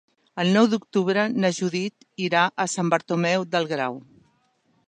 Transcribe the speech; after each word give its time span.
El 0.43 0.47
nou 0.53 0.69
d'octubre 0.71 1.25
na 1.43 1.51
Judit 1.59 2.09
irà 2.29 2.47
a 2.65 2.67
Sant 2.77 2.93
Bartomeu 2.95 3.49
del 3.57 3.71
Grau. 3.75 4.01